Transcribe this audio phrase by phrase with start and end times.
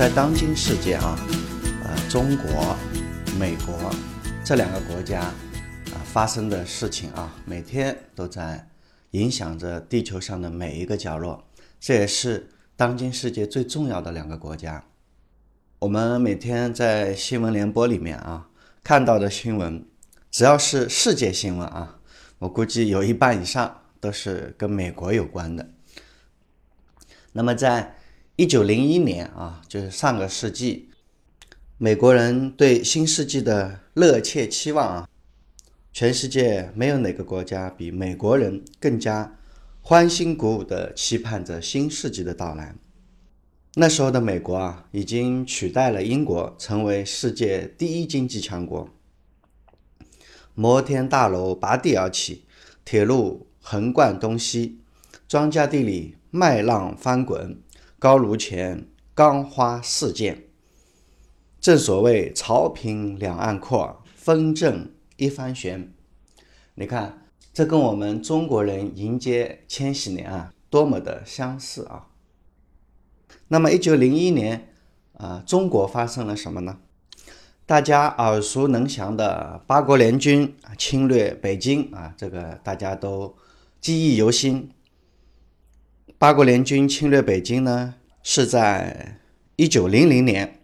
[0.00, 1.14] 在当今世界啊，
[1.84, 2.74] 呃，中国、
[3.38, 3.94] 美国
[4.42, 8.66] 这两个国家啊发生的事情啊，每天都在
[9.10, 11.46] 影响着地球上的每一个角落。
[11.78, 14.82] 这也是当今世界最重要的两个国家。
[15.80, 18.48] 我们每天在新闻联播里面啊
[18.82, 19.84] 看到的新闻，
[20.30, 21.98] 只要是世界新闻啊，
[22.38, 25.68] 我估计有一半以上都是跟美国有关的。
[27.32, 27.96] 那么在
[28.40, 30.88] 一九零一年啊，就是上个世纪，
[31.76, 35.08] 美国人对新世纪的热切期望啊，
[35.92, 39.36] 全世界没有哪个国家比美国人更加
[39.82, 42.74] 欢欣鼓舞地期盼着新世纪的到来。
[43.74, 48.88] 那时候的美国啊，已经取代了英国，成为世界第一经济强国。
[50.54, 52.46] 摩天大楼拔地而起，
[52.86, 54.78] 铁路横贯东西，
[55.28, 57.60] 庄稼地里麦浪翻滚。
[58.00, 60.44] 高炉前，钢花四溅。
[61.60, 65.92] 正所谓潮平两岸阔，风正一帆悬。
[66.76, 72.06] 你看，这跟我们中国人迎接千禧年啊，多么的相似啊！
[73.48, 74.72] 那么，一九零一年
[75.18, 76.78] 啊，中国发生了什么呢？
[77.66, 83.36] 大家耳熟能详的八国联军侵略北京啊，这个大家都
[83.78, 84.70] 记忆犹新。
[86.20, 89.22] 八国联军侵略北京呢，是在
[89.56, 90.60] 一九零零年，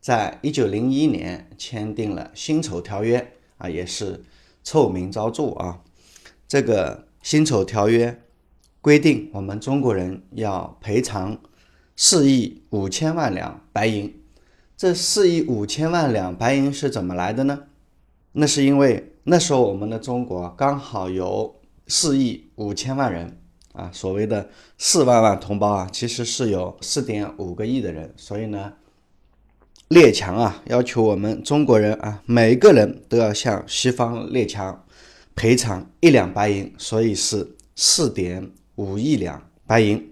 [0.00, 4.22] 在一九零一年签订了辛丑条约啊，也是
[4.62, 5.80] 臭名昭著啊。
[6.46, 8.22] 这个辛丑条约
[8.80, 11.40] 规定，我们中国人要赔偿
[11.96, 14.14] 四亿五千万两白银。
[14.76, 17.64] 这四亿五千万两白银是怎么来的呢？
[18.30, 23.40] 那是因为那时候我们的中国刚好有四亿五千万人。
[23.74, 28.72] 啊，所谓的四万万同胞啊，其实是有四点五个亿的人，所以呢，
[29.88, 34.86] 列强啊要求我们中国人啊，每个人都要向西方列强
[35.34, 40.08] 赔偿一两白银，所以是四点五亿两白银。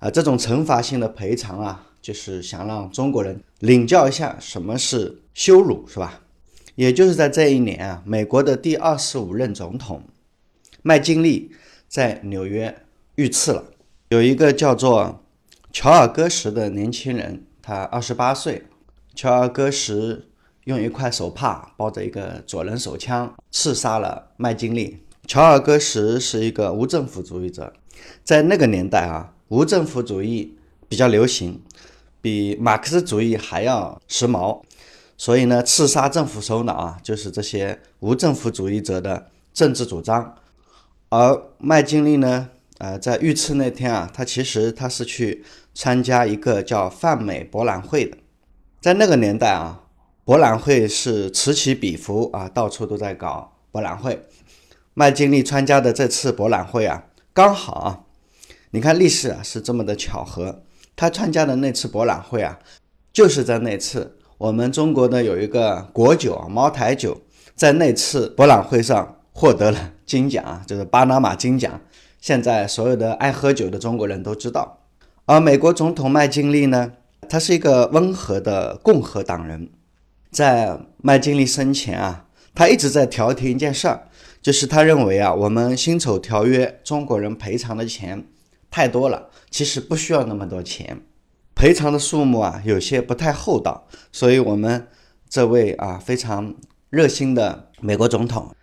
[0.00, 6.20] 啊，这种惩罚性的赔偿啊，就是想让中国人领教一下什么是羞辱，是吧？
[6.74, 10.02] 也就是在这一年啊，美国的第二十五任总统
[10.82, 11.52] 麦金利。
[11.92, 12.74] 在纽约
[13.16, 13.64] 遇刺了，
[14.08, 15.22] 有一个叫做
[15.70, 18.62] 乔尔戈什的年轻人，他二十八岁。
[19.14, 20.24] 乔尔戈什
[20.64, 25.04] 用一块手帕包着一个左轮手枪，刺杀了麦金利。
[25.26, 27.70] 乔尔戈什是一个无政府主义者，
[28.24, 30.56] 在那个年代啊，无政府主义
[30.88, 31.60] 比较流行，
[32.22, 34.62] 比马克思主义还要时髦。
[35.18, 40.34] 所以呢，刺杀政府首脑啊，就是这些无政府主义者的政治主张。
[41.12, 42.48] 而麦金利呢？
[42.78, 48.16] 呃，在遇刺那天啊，他其实他是去参加一个叫泛美博览会的。
[48.80, 49.82] 在那个年代啊，
[50.24, 54.22] 博览会是此起彼伏啊，到处都在搞博览会。
[54.94, 58.00] 麦金利参加的这次博览会啊，刚好啊，
[58.70, 60.62] 你看历史啊是这么的巧合，
[60.96, 62.58] 他参加的那次博览会啊，
[63.12, 67.20] 就是在那次我们中国的有一个国酒啊，茅台酒，
[67.54, 69.18] 在那次博览会上。
[69.32, 71.80] 获得了金奖啊，就是巴拿马金奖。
[72.20, 74.78] 现在所有的爱喝酒的中国人都知道。
[75.24, 76.92] 而美国总统麦金利呢，
[77.28, 79.70] 他是一个温和的共和党人。
[80.30, 84.08] 在麦金利生前啊，他一直在调停一件事儿，
[84.40, 88.26] 就是他认为啊，我们辛丑条约中国人赔偿的钱
[88.70, 91.02] 太多了，其实不需要那么多钱，
[91.54, 93.86] 赔偿的数目啊有些不太厚道。
[94.10, 94.86] 所以，我们
[95.28, 96.54] 这位啊非常
[96.90, 98.54] 热心的美国总统。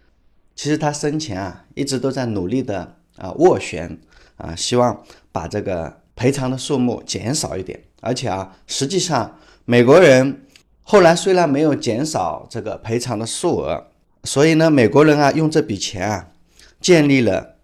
[0.59, 3.97] 其实他生前啊一直都在努力的啊斡旋
[4.36, 7.81] 啊，希望把这个赔偿的数目减少一点。
[8.02, 10.42] 而且啊，实际上美国人
[10.81, 13.88] 后来虽然没有减少这个赔偿的数额，
[14.25, 16.28] 所以呢，美国人啊用这笔钱啊
[16.82, 17.56] 建立了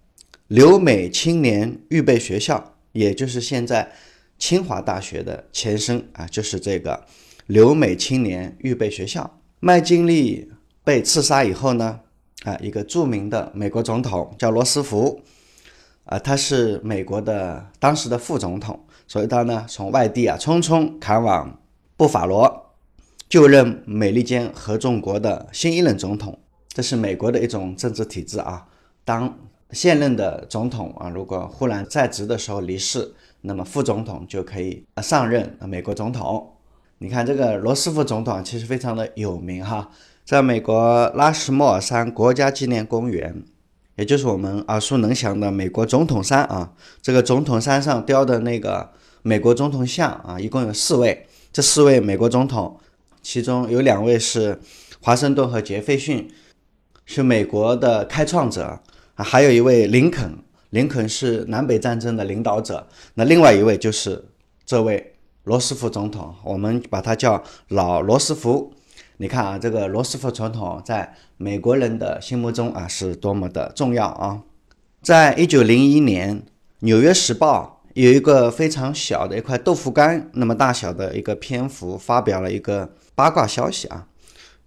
[0.47, 3.92] 留美青年预备学校，也就是现在
[4.39, 7.03] 清华大学的前身啊，就是这个
[7.47, 9.38] 留美青年预备学校。
[9.59, 10.50] 麦金利
[10.86, 12.00] 被刺杀以后呢？
[12.45, 15.19] 啊，一个著名的美国总统叫罗斯福，
[16.06, 21.59] 啊，他是美国的当时的副总统，所以他呢从外地啊匆匆赶往
[21.97, 22.75] 布法罗，
[23.27, 26.38] 就任美利坚合众国的新一任总统。
[26.69, 28.68] 这是美国的一种政治体制啊。
[29.03, 29.39] 当
[29.71, 33.12] 现任的总统啊如果忽然在职的时候离世，
[33.42, 36.51] 那么副总统就可以上任美国总统。
[37.00, 39.89] 你看这个罗斯福总统其实非常的有名哈。
[40.25, 43.44] 在美国拉什莫尔山国家纪念公园，
[43.95, 48.89] 也就是我们耳熟能详的美国总统山啊，这个总统山上雕的那个
[49.22, 52.80] 美国总统像啊，一共有四位，这四位美国总统，
[53.22, 54.60] 其中有两位是
[55.00, 56.28] 华盛顿和杰斐逊，
[57.06, 58.80] 是美国的开创者
[59.13, 60.36] 啊，还有一位林肯，
[60.71, 62.88] 林肯是南北战争的领导者。
[63.13, 64.25] 那另外一位就是
[64.66, 65.13] 这位
[65.44, 68.74] 罗斯福总统，我们把他叫老罗斯福。
[69.17, 74.41] 你看啊，这个罗斯福总统在美国人的心目中啊是多么的重要啊！
[75.01, 76.39] 在一九零一年，
[76.79, 84.07] 《纽约时报》有一个非常小的一块豆腐干那么大小的一个篇幅，发表了一个八卦消息啊。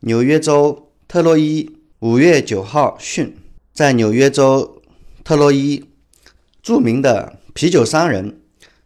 [0.01, 3.37] 纽约州特洛伊五月九号讯，
[3.75, 4.81] 在纽约州
[5.23, 5.85] 特洛伊，
[6.63, 8.41] 著名的啤酒商人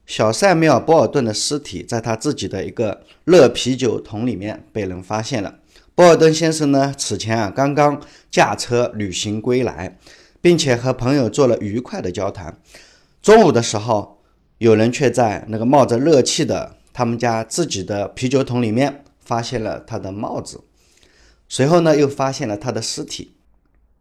[0.06, 5.54] 小塞缪尔·波尔顿的尸体，在他自己的一个热啤酒桶里面被人发现了。
[5.94, 8.00] 波尔顿先生呢，此前啊刚刚
[8.30, 9.98] 驾车旅行归来，
[10.40, 12.58] 并且和朋友做了愉快的交谈。
[13.22, 14.18] 中午的时候，
[14.58, 20.62] 有人却在那个冒着热气的他们家自己的啤酒桶里面发现了他的帽子，
[21.48, 23.34] 随后呢又发现了他的尸体。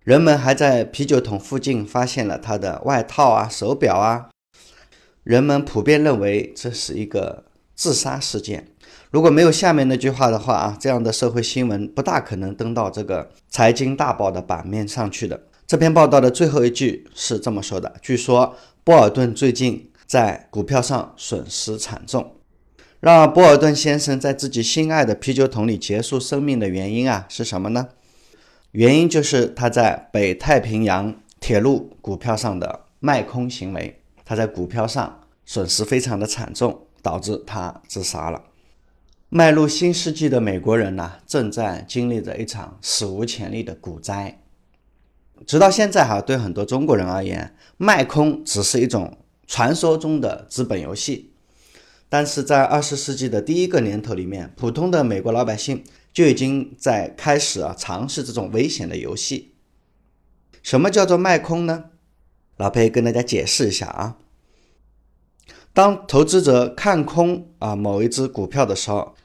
[0.04, 4.30] 人们还在啤酒桶附近发现了他的外套啊、手表啊。
[5.24, 7.46] 人们普遍认为这是一个
[7.76, 8.68] 自杀事件。
[9.12, 15.48] 如果没有下面那句话的话啊，这样的社会新闻不大可能登到这个财经大报的版面上去的。
[15.68, 22.36] 这篇报道的最后一句是这么说的：据说波尔顿最近在股票上损失惨重。
[23.00, 27.90] 让波尔顿先生在自己心爱的啤酒桶里结束生命的原因啊是什么呢？
[28.72, 34.01] 原因就是他在北太平洋铁路股票上的卖空行为。
[34.32, 38.42] 他在股票上损失非常的惨重，导致他自杀了。
[39.28, 44.42] 迈入新世纪的美国人呢，正在经历着一场史无前例的股灾。
[45.46, 49.18] 直到现在哈，对很多中国人而言，卖空只是一种
[49.48, 51.34] 传说中的资本游戏。
[52.08, 55.84] 但是在二十世纪的第一个年头里面，普通的美国老百姓
[56.14, 59.52] 就已经在开始啊尝试这种危险的游戏。
[60.64, 61.91] 什么叫做卖空呢？
[62.62, 64.18] 老裴跟大家解释一下啊。
[65.74, 69.16] 当投资者看空啊某一只股票的时候，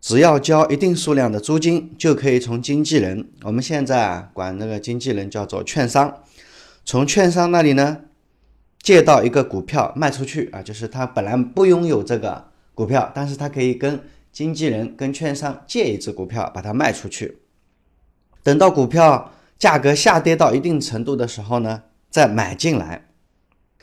[0.00, 6.22] 只要交一定数量的租金，就可以从经纪人，我们现在啊管那个经纪人叫做券商，
[6.84, 8.00] 从券商那里呢
[8.82, 14.00] 借到一个股票卖出去啊，就是他本来不拥有这个股票，但是他可以跟
[14.32, 17.38] 经纪人、跟券商借一只股票把它卖出去，
[18.42, 21.84] 等到股票价格下跌到一定程度的时候呢，
[22.14, 23.08] 再买进来，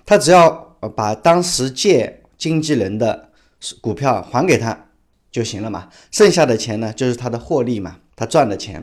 [0.06, 0.50] 他只要
[0.96, 3.28] 把当时借经纪人的
[3.82, 4.86] 股票还给他。
[5.30, 8.82] 就行了嘛，剩下的钱呢，就是他的获利嘛，他赚的钱。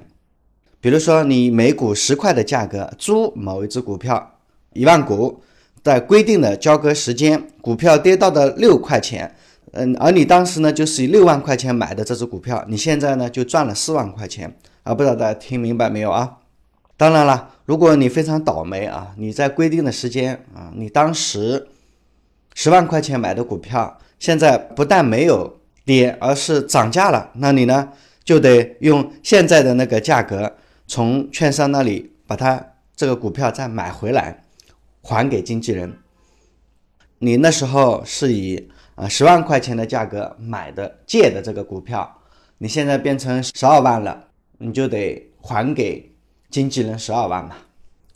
[0.83, 4.39] 比如说，你每股十块的价格租某一只股票
[4.75, 5.43] 一万股，
[5.83, 9.35] 在规定的交割时间，股票跌到的六块钱，
[9.73, 14.95] 嗯，而你当时呢，就是以六万块钱买的这只股票，你现在呢就赚了四万块钱啊！
[14.95, 16.39] 不知道大家听明白没有啊？
[16.99, 21.69] 当然了，如果你非常倒霉啊，你在规定的时间啊，你当时
[22.53, 25.55] 十万块钱买的股票，现在不但没有。
[25.89, 27.91] 跌，而是涨价了，那你呢
[28.23, 30.55] 就得用现在的那个价格
[30.87, 32.63] 从券商那里把它
[32.95, 34.45] 这个股票再买回来，
[35.01, 35.97] 还给经纪人。
[37.21, 42.21] 你那时候是以啊十万块钱的价格买的借的这个股票，
[42.59, 44.25] 你现在变成十二万了，
[44.59, 46.08] 你就得还给
[46.51, 47.57] 经纪人十二万嘛。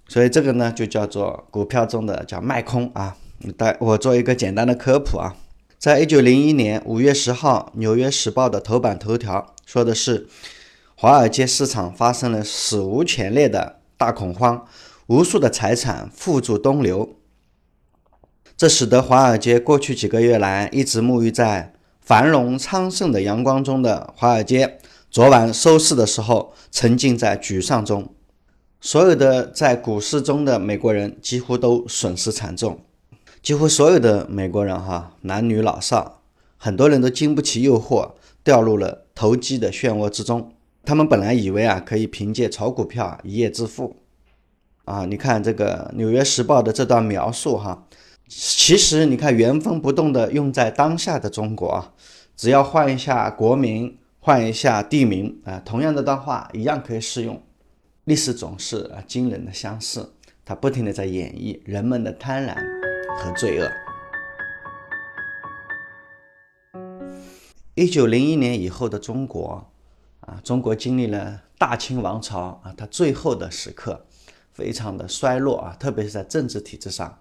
[0.09, 3.17] 所以这个呢就叫做股票中的叫卖空啊。
[3.57, 5.35] 带我做一个简单的科普啊。
[5.77, 10.29] 在一九零一年五月十号，《纽约时报》的头版头条说的是，
[10.95, 14.65] 华尔街市场发生了史无前例的大恐慌，
[15.09, 17.17] 无数的财产付诸东流。
[18.57, 24.79] 这使得华尔街过去几个月来一直沐浴在繁荣昌盛的阳光中的华尔街，
[25.11, 28.15] 昨晚收市的时候沉浸在沮丧中。
[28.85, 32.81] 所有的在股市中的美国人几乎都损失惨重。
[33.41, 36.21] 几乎所有的美国人，哈，男女老少，
[36.57, 38.11] 很多人都经不起诱惑，
[38.43, 40.53] 掉入了投机的漩涡之中。
[40.85, 43.95] 他们本来以为啊，可以凭借炒股票一夜致富，
[44.85, 47.87] 啊，你看这个《纽约时报》的这段描述，哈，
[48.27, 51.93] 其实你看原封不动的用在当下的中国啊，
[52.37, 57.41] 只要换一下国名，换一下地名，啊，同样的段话一样可以适用。
[58.05, 62.83] 历史总是啊惊人的相似，它不停的在演绎人们的贪婪。
[63.19, 63.71] 和罪恶。
[67.75, 69.71] 一九零一年以后的中国，
[70.21, 74.07] 啊，中国经历了大清王朝啊，它最后的时刻，
[74.53, 77.19] 非常的衰落啊，特别是在政治体制上。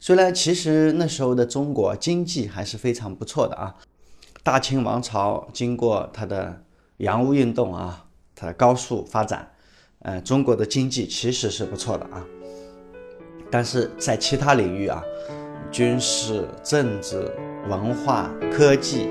[0.00, 3.76] 虽然其实那时候的中国经济还是非常不错的啊，
[4.42, 6.64] 大清王朝经过它的
[6.98, 9.52] 洋务运动啊，它的高速发展，
[10.02, 12.24] 呃，中国的经济其实是不错的啊。
[13.50, 15.02] 但是在其他领域啊，
[15.70, 17.30] 军事、政治、
[17.68, 19.08] 文化、科技，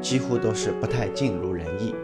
[0.00, 1.94] 几乎都是不太尽如人意。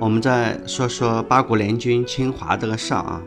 [0.00, 3.22] 我们再说说八国联军侵华这个事儿啊，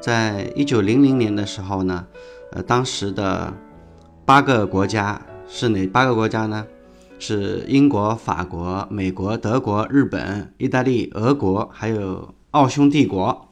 [0.00, 2.06] 在一九零零年的时候呢，
[2.52, 3.52] 呃，当时的
[4.24, 6.64] 八个国家是哪八个国家呢？
[7.24, 13.48] 是英国、法国、美国、德国、日本、意大利、俄国，还有奥匈帝国，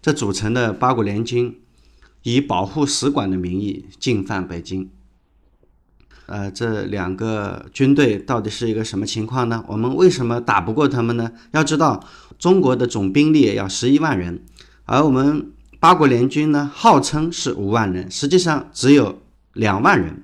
[0.00, 1.58] 这组成的八国联军，
[2.22, 4.88] 以保护使馆的名义进犯北京。
[6.26, 9.64] 呃，这两个军队到底是一个什么情况呢？
[9.66, 11.32] 我们为什么打不过他们呢？
[11.50, 12.04] 要知道，
[12.38, 14.44] 中国的总兵力要十一万人，
[14.84, 19.20] 而我们八国联军呢，号称是五万人，实际上只有
[19.54, 20.22] 两万人。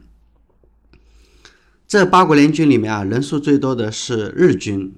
[1.95, 4.97] 这八国联军里面啊，人数最多的是日军，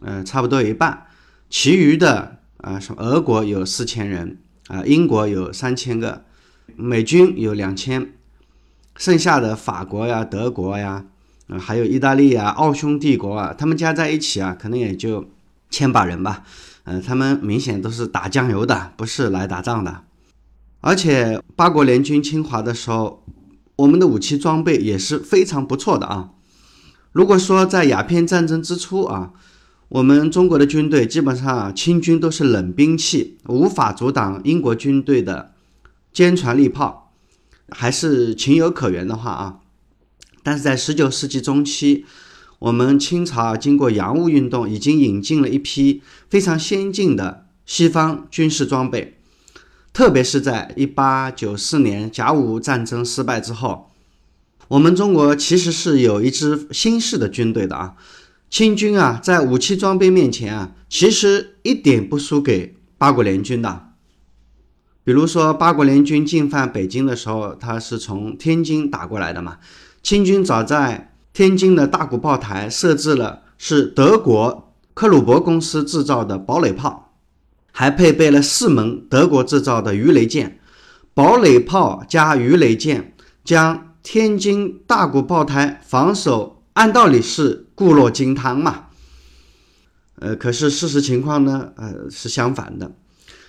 [0.00, 1.06] 呃，差不多一半，
[1.50, 4.38] 其余的啊，什么俄国有四千人
[4.68, 6.24] 啊，英国有三千个，
[6.76, 8.10] 美军有两千。
[8.96, 11.04] 剩下的法国呀、德国呀，
[11.48, 15.28] 啊，还有意大利啊、奥匈帝国啊，他们加在一起啊，可能也就
[15.68, 16.42] 千把人吧。
[16.84, 20.04] 嗯，他们明显都是打酱油的，不是来打仗的。
[20.80, 23.22] 而且八国联军侵华的时候，
[23.78, 26.30] 我们的武器装备也是非常不错的啊。
[27.12, 29.32] 如果说在鸦片战争之初啊，
[29.88, 35.52] 我们中国的军队基本上清军都是冷兵器，无法阻挡英国军队的
[36.12, 37.12] 坚船利炮。
[37.70, 39.58] 还是情有可原的话啊，
[40.42, 42.06] 但是在十九世纪中期，
[42.60, 49.17] 我们清朝经过洋务运动，已经引进了一批非常先进的西方军事装备，
[49.98, 53.90] 特别是在一八九四年甲午战争失败之后，
[54.68, 57.96] 我们中国其实是有一支新式的军队的啊，
[58.48, 63.88] 清军啊，在武器装备面前啊，其实一点不输给八国联军的。
[65.02, 69.58] 比如说，八国联军进犯北京的时候，他是从天津打过来的嘛。
[70.04, 77.07] 清军早在天津的大鼓炮台设置了是德国克虏伯公司制造的堡垒炮，
[77.78, 80.58] 还配备了四门德国制造的鱼雷舰。
[81.14, 88.86] 堡垒炮加鱼雷舰，将天津大鼓炮台防守，按道理是固若金汤嘛。
[90.16, 92.90] 呃，可是事实情况呢，呃，是相反的。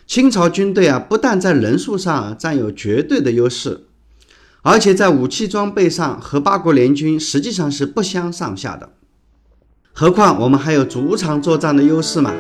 [0.05, 3.87] 清朝军队啊，不但在人数上占有绝对的优势，
[4.61, 8.91] 而且在武器装备上和八国联军实际上是不相上下的。
[9.91, 12.31] 何况我们还有主场作战的优势嘛？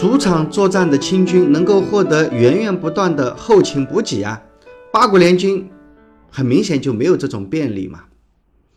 [0.00, 4.42] 主场作战的清军能够获得源源不断的后勤补给啊，
[4.90, 5.68] 八国联军
[6.30, 8.04] 很明显就没有这种便利嘛。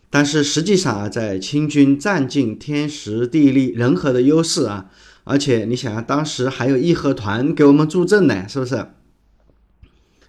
[0.10, 4.88] 但是实际上啊，在清军占尽天时地利人和的优势啊。
[5.24, 8.86] 而且你想啊，当时还有义和团给我们助阵呢，是不是？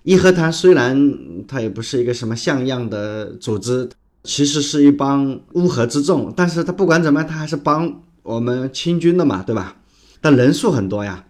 [0.04, 1.12] 义和团虽然
[1.48, 3.88] 它也不是一个什么像样的组织，
[4.22, 9.78] 其实是一帮乌合之众，但是他不管怎么样，他还是帮我们清军的嘛，对吧？
[10.24, 11.22] 但人数很多呀。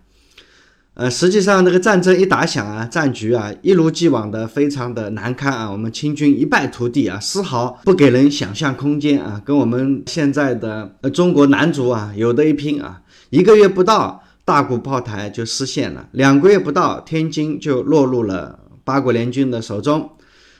[0.94, 13.02] 呃，实际上那个战争一打响啊，战局啊一如既往的非常的难堪啊，我们清军一败涂地啊，丝毫不给人想象空间啊，跟我们现在的呃中国男足啊有的一拼啊。
[13.30, 20.10] 一个月不到，大鼓炮台就失陷了；两个月不到，天津就落入了八国联军的手中；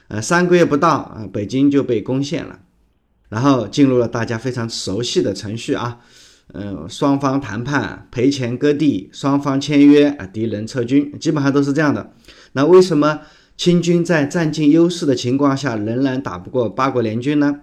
[0.09, 2.59] 呃，三个月不到，啊，北京就被攻陷了。
[3.29, 5.99] 然后进入了大家非常熟悉的程序啊，
[6.55, 12.13] 嗯，双方谈判，赔钱割地，双方签约，啊，敌人撤军，基本上都是这样的。
[12.53, 13.21] 那为什么
[13.57, 17.61] 清军在占尽优势的情况下，仍然打不过八国联军呢？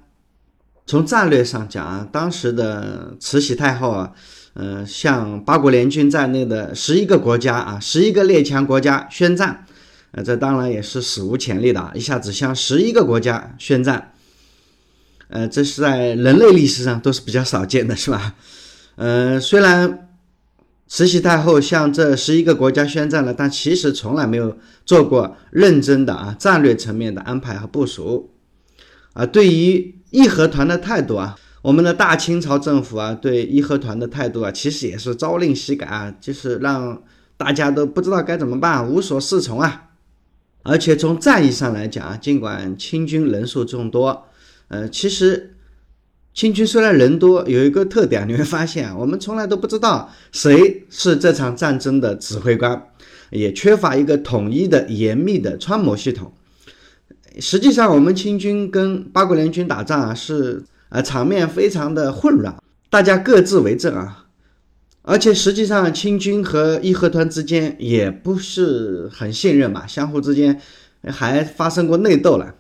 [0.86, 4.12] 从战略上讲啊，当时的慈禧太后啊。
[4.54, 9.66] 嗯，向八国联军在内的十一个国家啊，十一个列强国家宣战，
[10.12, 14.12] 呃，这当然也是史无前例的啊，一下子向十一个国家宣战，
[15.30, 18.36] 呃，这是在人类历史上都是比较少见的，是吧？
[19.02, 20.10] 呃，虽然
[20.88, 24.56] 慈禧太后向这十一个国家宣战了，但其实从来没有
[24.86, 28.30] 做过认真的啊战略层面的安排和部署，
[29.14, 31.36] 啊，对于义和团的态度啊。
[31.64, 37.02] 我们的大清朝政府啊，对义和团的态度啊，其实也是朝令夕改啊，就是让
[37.38, 39.90] 大家都不知道该怎么办，无所适从啊。
[40.62, 44.26] 而且从战役上来讲啊，尽管清军人数众多，
[44.68, 45.51] 呃，其实
[46.34, 52.88] 清军虽然人多，有一个特点，你会发现，我们从来都不知道谁是这场战争的指挥官，
[53.32, 56.32] 也缺乏一个统一的严密的穿模系统。
[57.40, 64.26] 实际上，我们清军跟八国联军打仗啊，是呃场面非常的混乱，大家各自为政啊，
[65.02, 70.60] 而且实际上清军和义和团之间也不是很信任嘛，相互之间
[71.08, 72.56] 还发生过内斗了。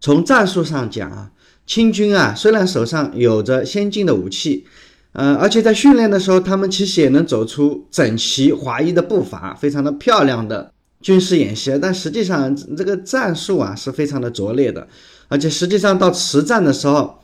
[0.00, 1.30] 从战术上讲啊，
[1.66, 4.64] 清军啊虽然手上有着先进的武器，
[5.12, 10.72] 呃，而且在训练的时候，他们其实也能走出整齐划一的步伐，非常的漂亮的。
[11.02, 14.86] 军事演习，但实际上这个战术啊是非常的拙劣的，
[15.28, 17.18] 而且实际上到实战的时候，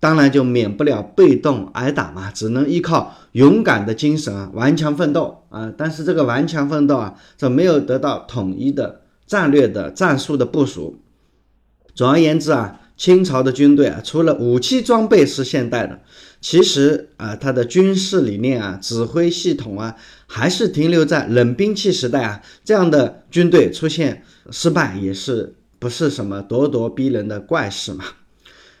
[0.00, 5.72] 当然就免不了被动挨打嘛，只能依靠勇敢的精神啊，顽强奋斗啊。
[5.76, 10.98] 但是这个顽强奋斗啊，这没有得到统一的战略的战术的部署。
[11.94, 12.80] 总而言之啊。
[12.98, 16.00] 清朝的军队啊，除了武器装备是现代的，
[16.40, 19.94] 其实啊，它的军事理念啊、指挥系统啊，
[20.26, 22.42] 还是停留在冷兵器时代啊。
[22.64, 28.04] 这样的军队出现失败，也是不是什么咄咄逼人的怪事嘛？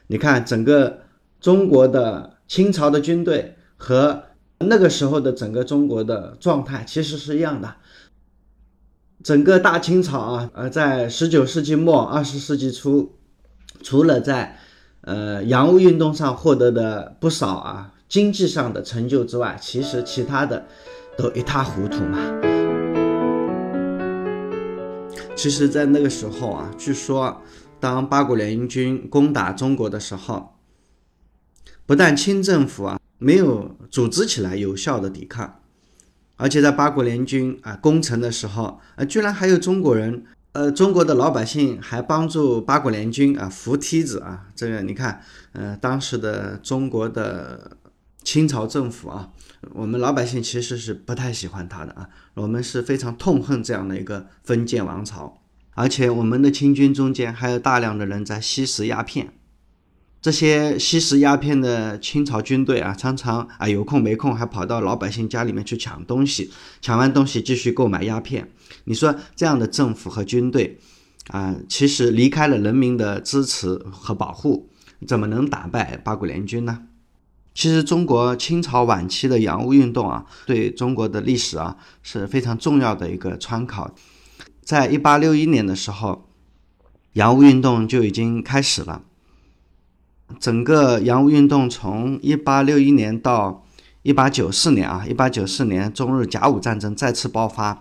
[0.08, 0.98] 你看，整个
[1.40, 4.24] 中国的清朝的军队和
[4.58, 7.72] 那个时候的整个中国的状态其实是一样的。
[9.22, 13.14] 整个大清朝啊，呃，在十九世纪末、二十世纪初。
[13.82, 14.58] 除了在，
[15.02, 20.66] 呃，洋务运动上获得的不少啊经济上的成就之外，其实其他的
[21.16, 22.18] 都一塌糊涂嘛。
[25.36, 27.40] 其实，在那个时候啊，据说
[27.78, 30.56] 当八国联军攻打中国的时候，
[31.86, 35.60] 不但清政府啊没有组织起来有效的抵抗，
[36.36, 40.24] 而且在八国联军啊攻城的时候，呃，居然还有中国人。
[40.58, 45.22] 呃，中国的老百姓还帮助八国联军啊扶梯子啊，这个你看，
[45.52, 47.76] 呃，当时的中国的
[48.24, 49.30] 清朝政府啊，
[49.72, 55.38] 我们老百姓其实是不太喜欢他的啊，我们是非常痛恨这样的一个封建王朝，
[55.74, 59.34] 而且我们的清军中间还有大量的人在吸食鸦片。
[60.20, 66.50] 这些吸食鸦片的清朝军队啊，常常啊有空没空还跑到老百姓家里面去抢东西，
[66.80, 68.50] 抢完东西继续购买鸦片。
[68.84, 70.78] 你说这样的政府和军队
[71.28, 74.68] 啊，其实离开了人民的支持和保护，
[75.06, 76.82] 怎么能打败八国联军呢？
[77.54, 83.94] 其实中国清朝晚期的洋务运动啊，对中国的历史啊是非常重要的一个参考。
[84.62, 86.28] 在一八六一年的时候，
[87.12, 89.04] 洋务运动就已经开始了。
[90.38, 93.64] 整个洋务运动从一八六一年到
[94.02, 97.80] 一八九四年啊，一八九四年中日甲午战争再次爆发，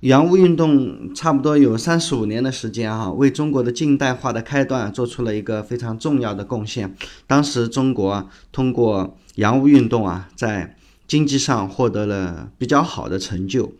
[0.00, 6.94] 洋务运动差不多有三十五年的时间啊，为中国的近代化的开端做出了一个非常重要的贡献。
[7.26, 10.76] 当时中国通过洋务运动啊，在
[11.06, 13.72] 经济上获得了比较好的成就，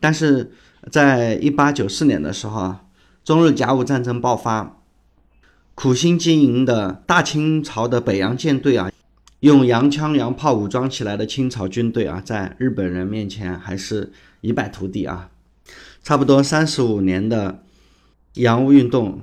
[0.00, 0.52] 但是
[0.90, 2.82] 在一八九四年的时候啊，
[3.24, 4.75] 中日甲午战争爆发。
[5.76, 8.90] 苦心经营的大清朝的北洋舰队啊，
[9.40, 14.10] 用洋枪洋炮武装起来的清朝军队啊，在日本人面前还是
[14.40, 15.30] 一败涂地啊。
[16.02, 17.62] 差不多三十五年的
[18.36, 19.20] 洋务运动，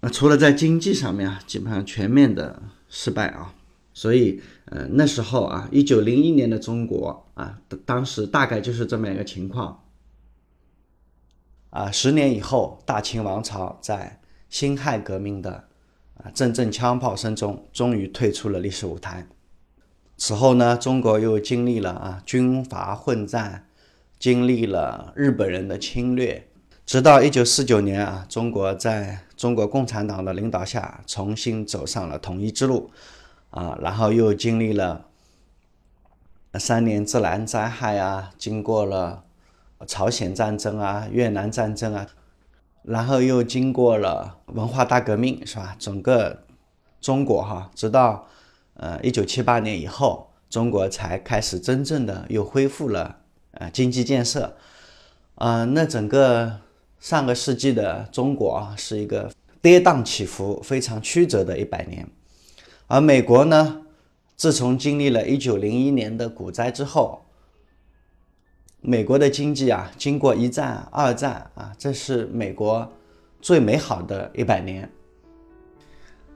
[0.00, 3.52] 那除了在经济上面啊，基本上全面的失败啊。
[3.92, 9.82] 所以，呃，那时候啊，一九零一年的中国啊，当时大概就是这么一个情况。
[11.70, 14.20] 啊，十年以后，大清王朝在。
[14.54, 15.64] 辛亥革命的
[16.16, 19.26] 啊阵阵枪炮声中，终于退出了历史舞台。
[20.16, 23.66] 此后呢，中国又经历了啊军阀混战，
[24.16, 26.46] 经历了日本人的侵略，
[26.86, 32.92] 直到一九四九年啊，中国在中国共产党的领导下重新走上了统一之路
[33.50, 35.06] 啊，然后又经历了
[36.60, 39.24] 三年自然灾害啊，经过了
[39.84, 42.06] 朝鲜战争啊、越南战争啊。
[42.86, 45.74] 然后又经过了文化大革命，是吧？
[45.78, 46.44] 整个
[47.00, 48.26] 中国哈，直到
[48.74, 53.16] 呃一九七八年以后，中国才开始真正的又恢复了
[53.52, 54.56] 呃经济建设。
[55.36, 56.60] 啊，那整个
[57.00, 62.06] 上个世纪的中国啊，是一个跌宕起伏、非常曲折的一百年。
[62.86, 63.80] 而美国呢，
[64.36, 67.23] 自从经历了一九零一年的股灾之后，
[68.86, 72.86] 美国的经济啊，经过一战、二战啊，这是美国
[73.40, 74.86] 最美好的一百年。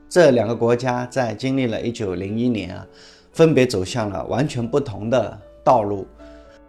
[0.09, 2.87] 这两个国家在经历了一九零一年啊，
[3.31, 6.07] 分别走向了完全不同的道路。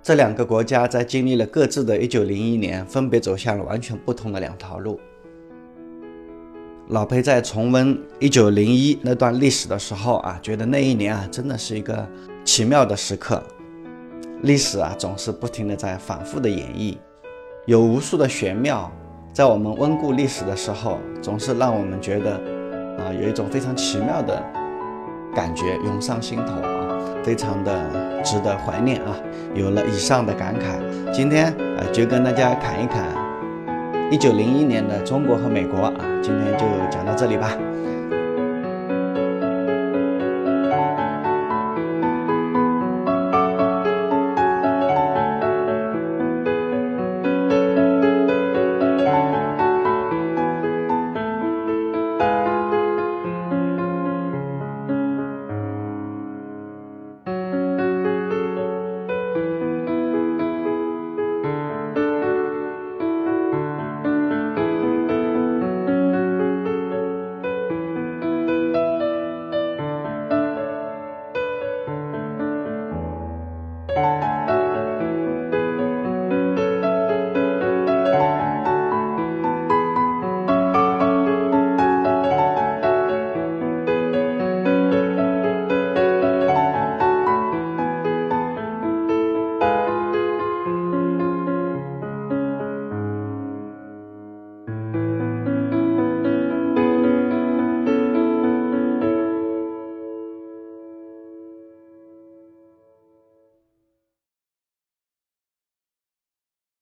[0.03, 5.01] 这两个国家在经历了各自的一九零一年，分别走向了完全不同的两条路。
[6.89, 12.07] 老裴在重温一九零一那段历史的时候啊，觉得那一年啊，真的是一个
[12.45, 13.43] 奇妙的时刻。
[14.43, 16.97] 历史啊，总是不停的在反复的演绎，
[17.67, 18.91] 有无数的玄妙，
[19.35, 22.33] 在我们温故历史的时候，总是让我们觉得
[22.99, 24.43] 啊，有一种非常奇妙的
[25.35, 29.15] 感觉涌上心头啊，非常的值得怀念啊。
[29.55, 33.05] 有了以上的感慨，今天啊，就跟大家侃一侃
[34.11, 37.59] 一九零一年的中国和美国啊，今天就讲到这里吧。